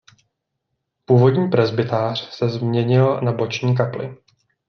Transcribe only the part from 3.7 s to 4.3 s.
kapli.